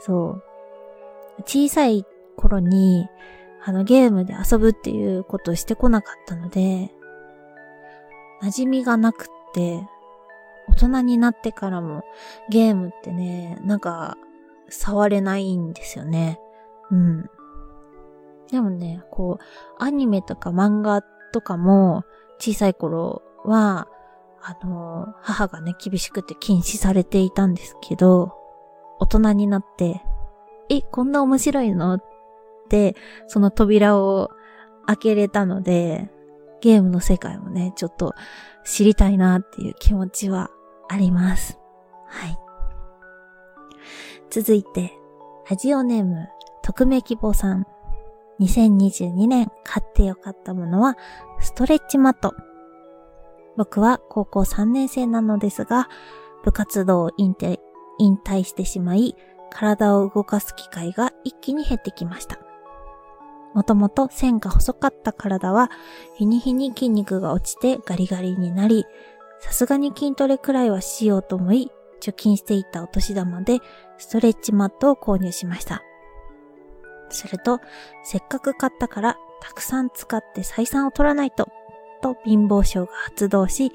[0.00, 0.40] そ
[1.38, 1.42] う。
[1.42, 2.04] 小さい
[2.36, 3.08] 頃に、
[3.62, 6.90] あのゲームで遊ぶっていうことをしてこなかったので、
[8.42, 9.86] 馴染みがなくって、
[10.68, 12.02] 大人になってからも
[12.48, 14.16] ゲームってね、なんか、
[14.70, 16.40] 触れないんですよね。
[16.90, 17.30] うん。
[18.50, 22.04] でもね、こう、アニメとか漫画とかも、
[22.38, 23.88] 小さい頃は、
[24.42, 28.39] あの、母がね、厳しくて禁止されていたんですけど、
[29.00, 30.02] 大人になって、
[30.68, 31.94] え、こんな面白いの？
[31.94, 32.04] っ
[32.68, 32.94] て、
[33.26, 34.30] その扉を
[34.86, 36.08] 開けれたので、
[36.60, 38.14] ゲームの世界もね、ちょっと
[38.64, 40.50] 知りたいなっていう気持ちは
[40.88, 41.58] あります。
[42.06, 42.38] はい。
[44.30, 44.92] 続いて、
[45.48, 46.28] ラジオネーム、
[46.62, 47.66] 匿名希望さん。
[48.40, 50.96] 2022年買ってよかったものは、
[51.40, 52.34] ストレッチマット。
[53.56, 55.88] 僕は高校3年生なのですが、
[56.42, 57.59] 部活動を引退
[58.00, 59.14] 引退してしまい、
[59.50, 62.38] 体を動かす機会が一気に減ってきました。
[63.54, 65.70] もともと線が細かった体は、
[66.16, 68.86] 日に日に筋肉が落ちてガリガリになり、
[69.40, 73.58] さすがに筋トレくらいはしようと思い、貯金していたお年玉で
[73.98, 75.82] ストレッチマットを購入しました。
[77.10, 77.60] すると、
[78.04, 81.48] せっかく買ったからたくさん使って採算を取らないと、
[82.02, 83.72] と貧乏症が発動し、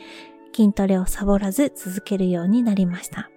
[0.55, 3.29] 筋トレをサボらず続けるようになりました。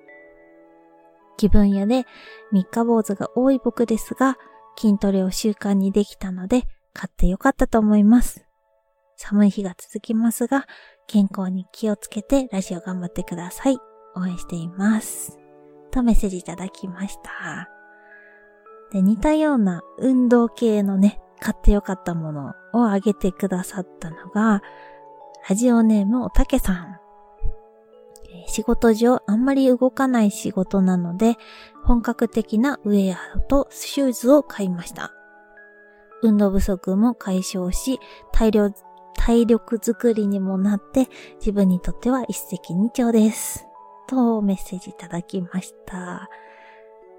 [1.38, 2.04] 気分屋で
[2.52, 4.36] 三日坊主が多い僕ですが、
[4.76, 8.44] 筋トレを習慣にできたので、買ってよかったと思います。
[9.16, 10.66] 寒い日が続きますが、
[11.06, 13.78] 健康に気をつけてラジオ頑張ってください。
[14.14, 15.38] 応援しています。
[15.90, 17.68] とメッセージいただきました。
[18.92, 24.62] で、似たような運動系のね、買ってよかったものをあげてくださったのが、
[25.48, 26.97] ラジオネームおたけさん。
[28.48, 31.36] 仕事上あんまり動かない仕事なので、
[31.84, 35.12] 本格的なウェアとシューズを買いました。
[36.22, 38.00] 運動不足も解消し、
[38.32, 38.74] 体力、
[39.14, 43.66] 体力づくりにもなって、自分にとっては一石二鳥です。
[44.08, 46.28] とメッセージいただきました。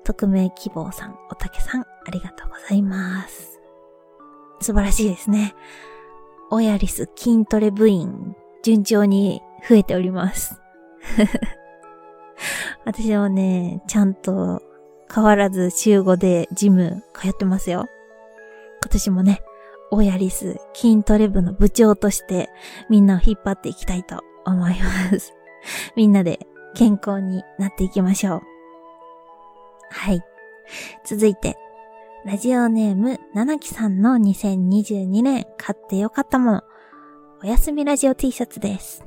[0.04, 3.62] 匿名希望さん、おたけさん、ありがとうございます。
[4.60, 5.56] 素晴らしいですね。
[6.50, 10.60] オヤリス筋トレ部員、順調に増えております。
[12.86, 14.62] 私はね、ちゃんと
[15.14, 17.88] 変わらず週5でジム通ってますよ。
[18.82, 19.42] 今年もね、
[19.92, 22.50] オヤリス筋トレ部の部長として
[22.90, 25.34] みんなを引っ張っていきたいと思います。
[25.96, 26.40] みんなで
[26.76, 28.42] 健康になっていきましょう。
[29.90, 30.22] はい。
[31.04, 31.58] 続いて、
[32.26, 36.62] ラジオネーム、ななきさんの2022年買ってよかったもの、
[37.42, 39.04] おやすみラジオ T シャツです。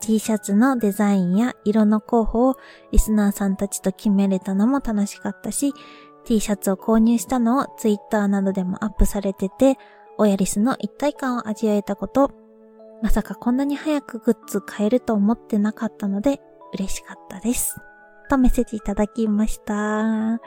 [0.00, 2.56] T シャツのデザインや色の候補を
[2.92, 5.72] リスナーさんたちと決めれたのも楽しかったし、
[6.24, 9.78] T シャツを購入したのを Twitter などでもアップされてて、
[10.18, 12.30] 親リスの一体感を味わえたこと、
[13.02, 16.40] まさかこんなに早くグッズ買えると思ってなかったので
[16.72, 17.76] 嬉しかったです。
[18.30, 20.40] とメッセージいただきました。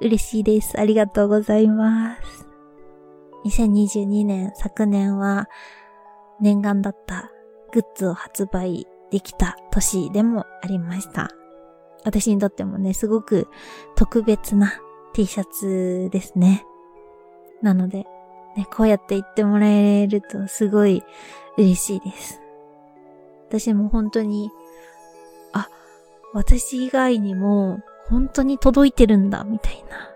[0.00, 0.78] 嬉しいです。
[0.78, 2.46] ありがとうございます。
[3.46, 5.48] 2022年、昨年は
[6.40, 7.30] 念願だった
[7.72, 11.30] グッズを発売できた年でもありました。
[12.04, 13.46] 私にとってもね、すごく
[13.94, 14.72] 特別な
[15.12, 16.64] T シャツですね。
[17.60, 18.06] なので、
[18.56, 21.04] ね、こうやって言ってもらえるとすごい
[21.56, 22.40] 嬉しいです。
[23.48, 24.50] 私も本当に、
[25.52, 25.68] あ、
[26.32, 30.10] 私以外にも本当に届いてるんだ、みたいな。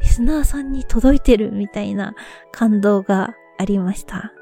[0.00, 2.14] リスナーさんに届いてる、みたいな
[2.52, 4.32] 感動がありました。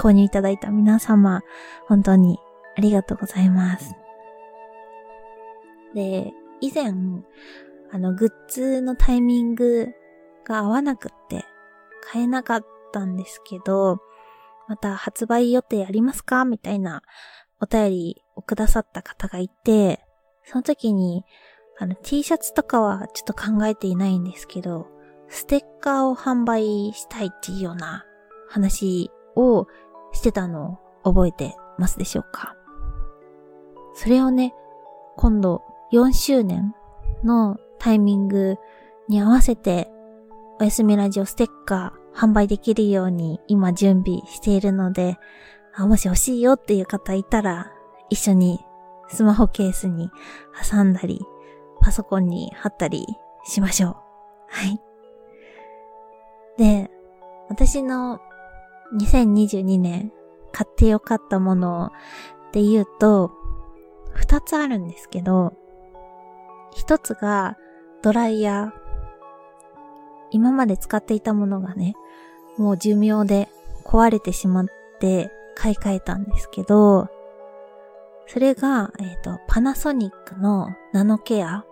[0.00, 1.42] 購入いただいた皆様、
[1.86, 2.38] 本当に
[2.78, 3.92] ありがとうございます。
[5.94, 6.92] で、以前、
[7.90, 9.88] あの、グッズのタイミング
[10.46, 11.44] が合わなくって
[12.12, 13.98] 買えなかったんですけど、
[14.68, 16.44] また発売予定ありますか？
[16.44, 17.02] みたいな
[17.60, 20.00] お便りをくださった方がいて、
[20.44, 21.24] その時に、
[21.80, 24.86] あの T シャツとかはちょっと考えていないんですけど、
[25.28, 28.04] ステッカーを販売したいっていうような
[28.48, 29.66] 話を
[30.12, 32.54] してたのを覚えてますでしょうか？
[33.98, 34.54] それをね、
[35.16, 36.72] 今度4周年
[37.24, 38.56] のタイミング
[39.08, 39.90] に合わせて、
[40.60, 45.18] おやすみラジオステッカー販売できるように今準備しているので、
[45.76, 47.72] もし欲しいよっていう方いたら、
[48.08, 48.60] 一緒に
[49.08, 50.10] スマホケースに
[50.70, 51.20] 挟んだり、
[51.80, 53.04] パソコンに貼ったり
[53.46, 53.96] しましょう。
[54.46, 54.80] はい。
[56.56, 56.88] で、
[57.48, 58.20] 私の
[58.94, 60.12] 2022年
[60.52, 61.90] 買ってよかったもの
[62.46, 63.32] って言うと、
[64.18, 65.52] 二つあるんですけど、
[66.74, 67.56] 一つが
[68.02, 68.72] ドライヤー。
[70.30, 71.94] 今まで使っていたものがね、
[72.56, 73.48] もう寿命で
[73.84, 74.66] 壊れてしまっ
[74.98, 77.08] て買い替えたんですけど、
[78.26, 81.64] それが、えっ、ー、と、パナソニックのナノケア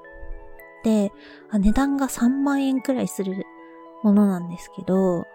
[0.84, 1.11] で、
[1.53, 3.44] 値段が3万円くらいする
[4.05, 5.26] ものなんですけど、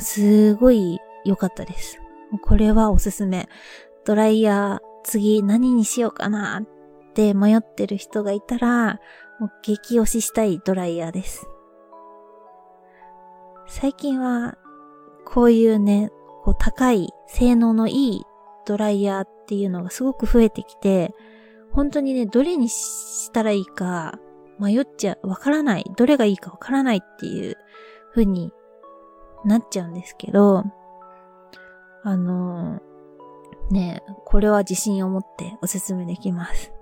[0.00, 2.00] すごい良かったです。
[2.42, 3.48] これはおすすめ。
[4.04, 8.98] ドライヤー、次何にしようかなって迷ってる人がいたら、
[9.38, 11.46] もう激推ししたいドライヤーです。
[13.66, 14.56] 最近は、
[15.24, 16.10] こういうね、
[16.42, 18.22] こう高い性能のいい
[18.66, 21.14] ドライヤーっていうのがすごく増えてきて、
[21.72, 24.18] 本当にね、どれにしたらいいか
[24.58, 27.56] 迷っちゃわからない、どれがいいかわからないっていう
[28.10, 28.52] 風に
[29.44, 30.64] なっちゃうんですけど、
[32.02, 32.93] あのー、
[33.70, 36.72] ね、これは自信を持っておすすめできます。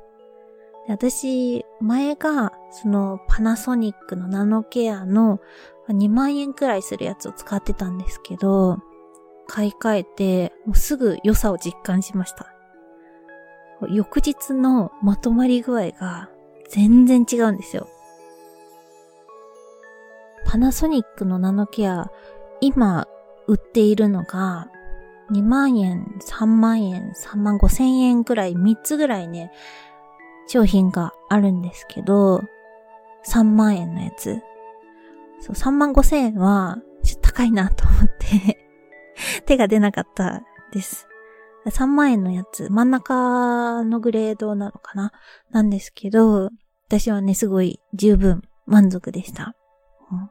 [0.88, 5.40] 私、前が、そのパナソニックのナノケアの
[5.88, 8.78] 2万円くらいするやつを使ってたんですけど、
[9.46, 12.52] 買い替えて、もうすぐ良さを実感しました。
[13.88, 16.30] 翌日のまとまり具合が
[16.68, 17.88] 全然違うんですよ。
[20.46, 22.10] パナソニックのナノケア、
[22.60, 23.06] 今
[23.46, 24.68] 売っているのが、
[25.32, 29.50] 2万円、3万円、3万5千円くらい、3つぐらいね、
[30.46, 32.42] 商品があるんですけど、
[33.26, 34.42] 3万円のやつ。
[35.40, 38.58] そう、3万5千円は、ちょっと高いなと思って
[39.46, 41.08] 手が出なかったです。
[41.66, 45.12] 3万円のやつ、真ん中のグレードなのかな？
[45.50, 46.50] なんですけど、
[46.88, 49.54] 私はね、すごい十分満足でした。
[50.10, 50.30] うん、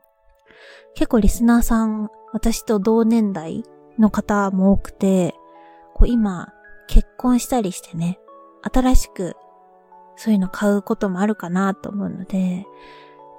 [0.93, 3.63] 結構リスナーさん、私と同年代
[3.99, 5.35] の方も多くて、
[5.93, 6.53] こう今、
[6.87, 8.19] 結婚したりしてね、
[8.61, 9.35] 新しく
[10.15, 12.65] そういうの買うこともあるかなと思うので、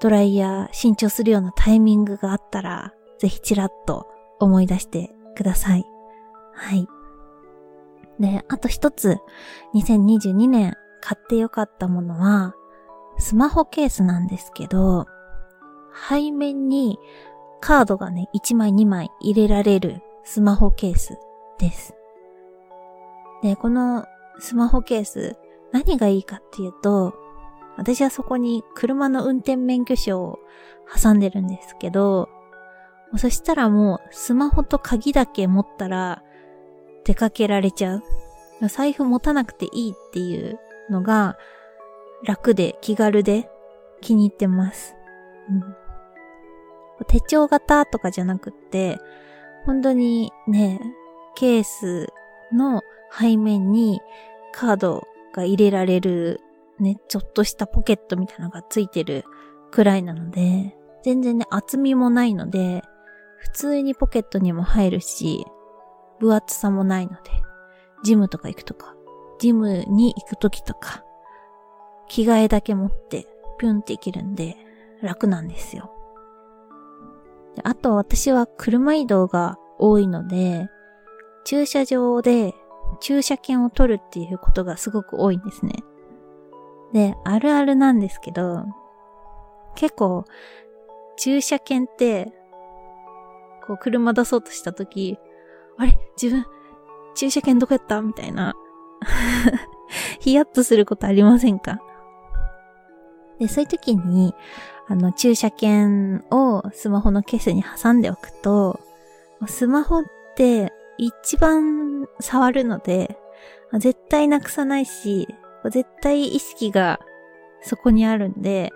[0.00, 4.08] ドライヤー新調するようなタイミングがあったら、ぜひちらっと
[4.40, 5.84] 思い出してください。
[6.54, 6.88] はい。
[8.18, 9.18] で、あと一つ、
[9.74, 12.54] 2022年買ってよかったものは、
[13.18, 15.06] スマホケースなんですけど、
[16.08, 16.98] 背面に
[17.60, 21.18] カードがね、1枚2枚入れられるスマホケース
[21.58, 21.94] です。
[23.42, 24.06] で、この
[24.38, 25.36] スマホケース、
[25.72, 27.14] 何がいいかっていうと、
[27.76, 30.38] 私はそこに車の運転免許証を
[31.02, 32.28] 挟んでるんですけど、
[33.16, 36.22] そしたらもうスマホと鍵だけ持ったら
[37.04, 38.02] 出かけられちゃう。
[38.68, 40.58] 財布持たなくていいっていう
[40.88, 41.36] のが
[42.24, 43.50] 楽で気軽で
[44.00, 44.94] 気に入ってます。
[45.48, 45.52] う
[47.02, 48.98] ん、手帳型とかじゃなくって、
[49.64, 50.80] 本当にね、
[51.34, 52.08] ケース
[52.52, 52.82] の
[53.16, 54.00] 背面に
[54.52, 56.40] カードが入れられる、
[56.78, 59.24] ね、ちょっとしたポケットみたいなのがついてる
[59.70, 62.82] くらいなので、全然ね、厚みもないので、
[63.38, 65.44] 普通にポケットにも入るし、
[66.20, 67.30] 分厚さもないので、
[68.04, 68.94] ジムとか行くとか、
[69.38, 71.04] ジムに行くときとか、
[72.08, 73.26] 着替えだけ持って
[73.58, 74.56] ピュンって行けるんで
[75.00, 75.92] 楽なんですよ。
[77.64, 80.68] あと私は車移動が多いので、
[81.44, 82.54] 駐車場で
[83.00, 85.72] 駐車券を取るっていうことがすごく多いんですね。
[86.92, 88.64] で、あるあるなんですけど、
[89.74, 90.24] 結構、
[91.16, 92.32] 駐車券って、
[93.66, 95.18] こう車出そうとしたとき、
[95.78, 95.98] あれ？
[96.20, 96.44] 自分、
[97.14, 98.00] 駐車券どこやった？
[98.02, 98.54] みたいな。
[100.20, 101.80] ヒヤッとすることありませんか？
[103.38, 104.34] で、そういう時に、
[104.92, 108.78] あの、駐車券をスマホのケースに挟んでおくと、
[109.46, 110.02] スマホっ
[110.36, 113.16] て一番触るので、
[113.78, 115.26] 絶対なくさないし、
[115.70, 117.00] 絶対意識が
[117.62, 118.70] そこにあるんで、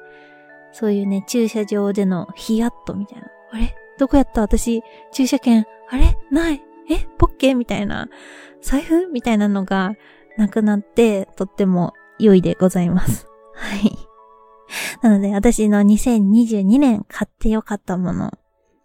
[0.72, 3.26] そういうね、駐車場でのヒヤッとみたいな。
[3.52, 3.74] あれ？
[3.98, 4.40] どこやった？
[4.40, 6.16] 私、駐車券、あれ？
[6.30, 7.06] ないえ？
[7.18, 7.54] ポッケ？
[7.54, 8.08] みたいな。
[8.62, 9.08] 財布？
[9.08, 9.92] みたいなのが
[10.38, 13.26] なくなって、とっても良いでございます。
[13.52, 14.05] はい。
[15.02, 18.32] なので、私の2022年買ってよかったもの、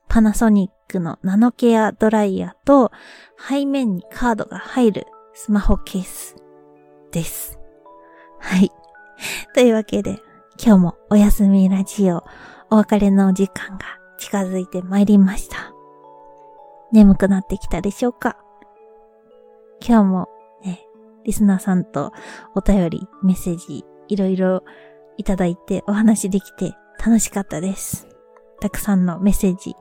[0.08, 2.92] パナソニックのナノケアドライヤーと、
[3.38, 6.36] 背面にカードが入るスマホケース
[7.12, 7.60] です。
[8.39, 8.72] はい。
[9.54, 10.22] というわけで、
[10.64, 12.24] 今日もおやすみラジオ、
[12.70, 13.86] お別れのお時間が
[14.18, 15.74] 近づいてまいりました。
[16.92, 18.38] 眠くなってきたでしょうか？
[19.86, 20.30] 今日も
[20.64, 20.86] ね、
[21.24, 22.12] リスナーさんと
[22.54, 24.64] お便り、メッセージ、いろいろ
[25.18, 28.07] いただいてお話できて楽しかったです。
[28.59, 29.76] たくさんのメッセージ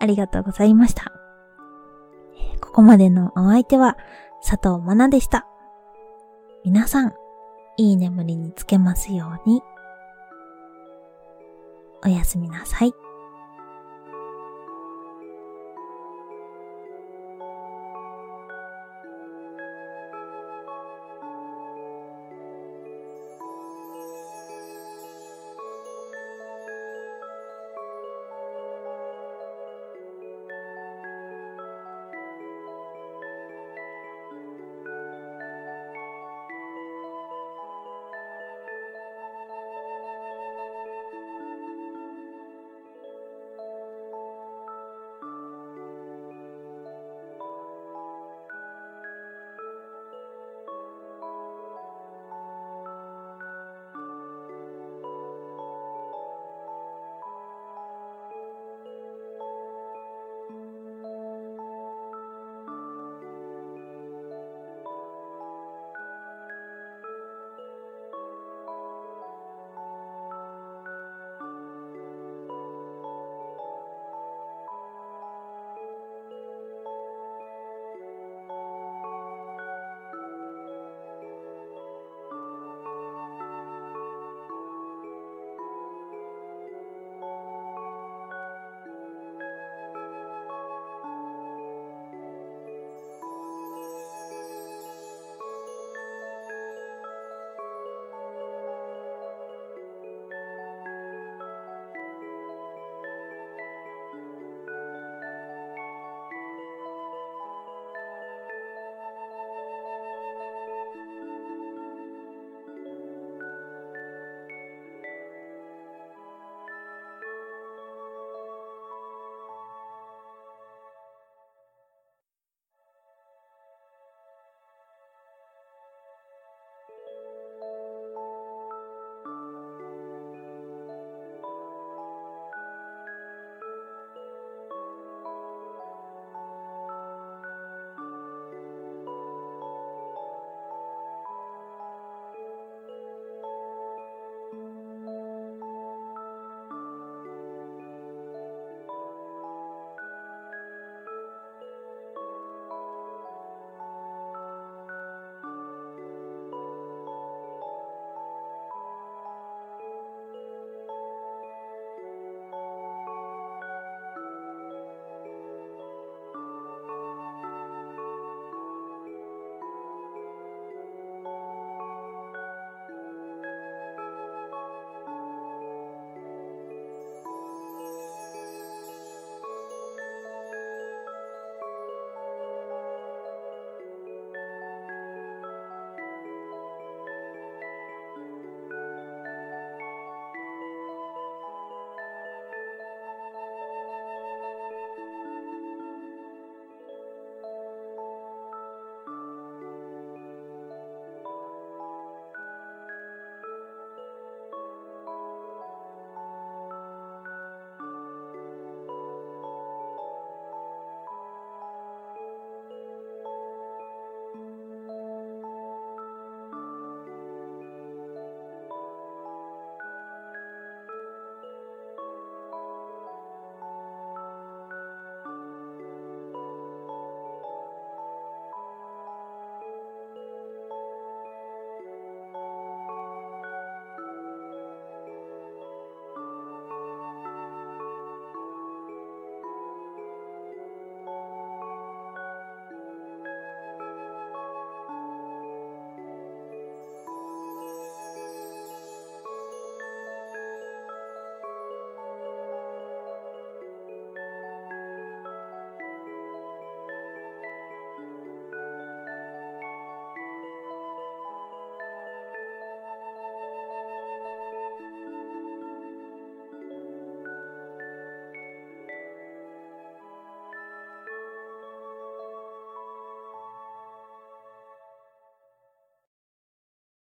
[0.00, 1.12] ありがとうございました。
[2.60, 3.96] ここまでのお相手は
[4.42, 5.46] 佐藤まなでした。
[6.64, 7.14] 皆さん、
[7.76, 9.62] いい眠りにつけますように。
[12.04, 12.92] おやすみなさい。